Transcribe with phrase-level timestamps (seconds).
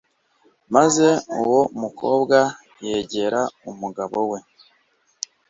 [0.75, 1.07] maze
[1.41, 2.37] uwo mukobwa
[2.85, 4.39] yegera umugabo we